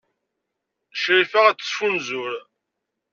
[1.01, 2.31] Crifa ad tettfunzur.